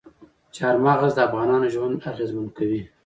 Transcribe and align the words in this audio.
چار 0.55 0.75
مغز 0.85 1.11
د 1.15 1.19
افغانانو 1.27 1.71
ژوند 1.73 2.01
اغېزمن 2.11 2.47
کوي. 2.57 2.81